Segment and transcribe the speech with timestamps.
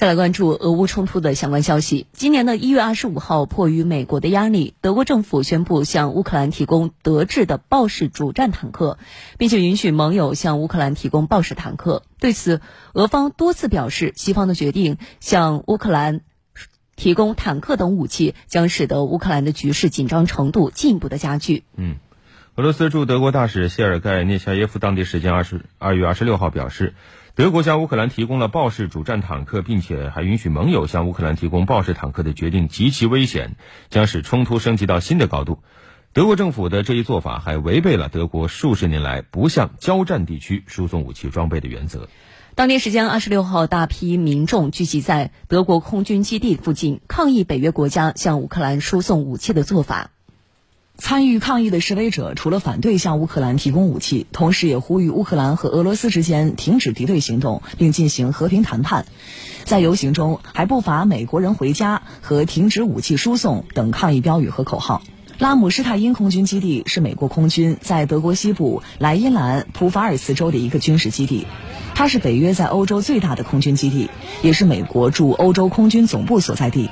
[0.00, 2.06] 再来关注俄乌冲突的相关消息。
[2.14, 8.96] 今年的一月二十五号，迫于美国的压力，德国政府宣布向乌克兰提供德制的豹式主战坦克，
[9.36, 12.02] 并且允许盟友向乌克兰提供豹式坦克。
[12.18, 12.62] 对此，
[12.94, 16.22] 俄方多次表示，西方的决定向乌克兰
[16.96, 21.64] 提供坦克等武器，将使得乌克兰的局势紧张程度进一步的加剧。
[21.76, 21.96] 嗯，
[22.54, 26.94] 俄罗斯驻德国大使谢尔盖涅夏耶夫当地时间二十二月二十六号表示。
[27.36, 33.56] 德国向乌克兰提供了豹式主战坦克，并且还允许盟友向乌克兰提供豹式坦克的决定极其危险，
[33.88, 35.62] 将使冲突升级到新的高度。
[36.12, 42.08] 德国政府的这一做法还违背了德国数十年来不向交战地区输送武器装备的原则。
[42.56, 50.10] 当地时间二十六号，大批民众聚集在德国空军基地附近，抗议北约国家向乌克兰输送武器的做法。
[51.00, 59.06] 参与抗议的示威者除了反对向乌克兰提供武器，同时也呼吁乌克兰和俄罗斯之间停止敌对行动，并进行和平谈判。
[59.64, 65.02] 在游行中，还不乏“美国人回家”和“停止武器输送”等抗议标语和口号。
[65.38, 71.46] 拉姆施泰因空军基地是美国空军在德国西部莱茵兰普法尔茨州的一个军事基地，
[71.94, 74.10] 它是北约在欧洲最大的空军基地，
[74.42, 76.90] 也是美国驻欧洲空军总部所在地。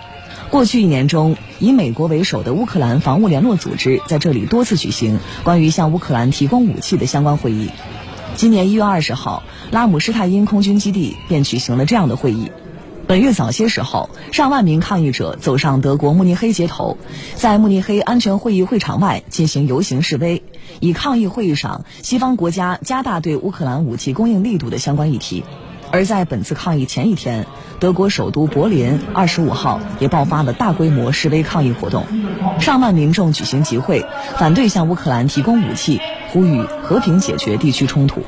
[0.51, 7.69] 过去一年中，以美国为首的乌克兰防务联络组织在这里多次举行关于向乌克兰提供武器的相关会议。
[8.35, 12.51] 今年一月二十号，拉姆施泰因空军基地便举行了这样的会议。
[13.07, 16.97] 本月早些时候，上万名抗议者走上德国慕尼黑街头，
[17.35, 20.43] 在慕尼黑安全会议会场外进行游行示威，
[20.81, 25.45] 以抗议会议上西方国家加大对乌克兰武器供应力度的相关议题。
[25.91, 27.47] 而在本次抗议前一天，
[27.81, 32.05] 德国首都柏林二十五号也爆发了大规模示威抗议活动，
[32.61, 34.05] 上万民众举行集会，
[34.37, 38.23] 反对向乌克兰提供武器，呼吁和平解决地区冲突。